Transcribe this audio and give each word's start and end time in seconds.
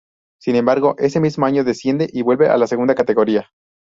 Sin 0.41 0.55
embargo, 0.55 0.95
ese 0.97 1.19
mismo 1.19 1.45
año 1.45 1.63
desciende 1.63 2.09
y 2.11 2.23
vuelve 2.23 2.49
a 2.49 2.57
la 2.57 2.65
segunda 2.65 2.95
categoría. 2.95 3.51